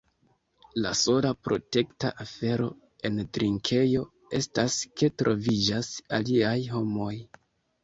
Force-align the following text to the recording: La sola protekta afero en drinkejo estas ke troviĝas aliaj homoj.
La 0.85 0.93
sola 0.99 1.33
protekta 1.47 2.11
afero 2.25 2.71
en 3.11 3.21
drinkejo 3.39 4.03
estas 4.41 4.81
ke 5.03 5.13
troviĝas 5.23 5.93
aliaj 6.21 6.59
homoj. 6.75 7.15